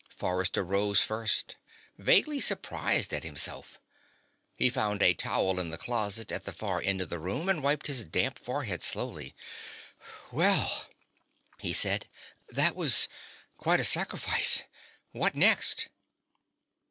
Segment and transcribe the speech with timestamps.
[0.17, 1.57] Forrester rose first,
[1.95, 3.79] vaguely surprised at himself.
[4.55, 7.61] He found a towel in a closet at the far end of the room and
[7.61, 9.35] wiped his damp forehead slowly.
[10.31, 10.87] "Well,"
[11.59, 12.07] he said.
[12.49, 13.09] "That was
[13.57, 14.63] quite a sacrifice.
[15.11, 15.89] What next?"